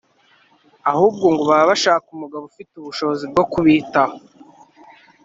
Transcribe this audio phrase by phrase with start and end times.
[0.91, 4.15] ahubwo ngo baba bashaka umugabo ufite ubushobozi bwo kubitaho